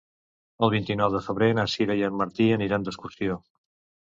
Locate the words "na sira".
1.59-1.99